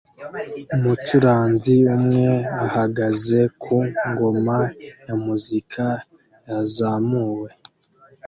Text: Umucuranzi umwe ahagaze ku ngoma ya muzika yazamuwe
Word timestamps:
Umucuranzi 0.75 1.75
umwe 1.95 2.31
ahagaze 2.65 3.39
ku 3.61 3.75
ngoma 4.11 4.59
ya 5.05 5.15
muzika 5.23 5.85
yazamuwe 6.47 7.49